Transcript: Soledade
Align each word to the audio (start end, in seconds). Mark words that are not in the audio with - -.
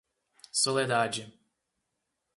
Soledade 0.61 1.29